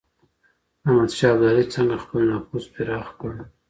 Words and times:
احمد 0.83 1.09
شاه 1.17 1.31
ابدالي 1.33 1.65
څنګه 1.73 1.95
خپل 2.03 2.19
نفوذ 2.31 2.65
پراخ 2.73 3.07
کړ؟ 3.19 3.33